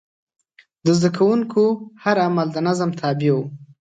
د 0.85 0.87
زده 0.97 1.09
کوونکو 1.17 1.63
هر 2.03 2.15
عمل 2.25 2.47
د 2.53 2.57
نظم 2.67 2.89
تابع 3.01 3.31
و. 3.35 3.39